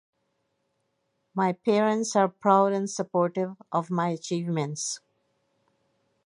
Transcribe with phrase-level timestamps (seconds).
[1.35, 4.99] My parents are proud and supportive of my achievements.